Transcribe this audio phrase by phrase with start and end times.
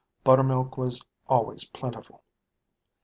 [0.23, 2.23] Buttermilk was always plentiful.